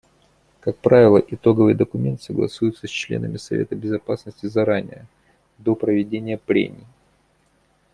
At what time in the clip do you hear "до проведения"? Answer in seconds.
5.59-6.39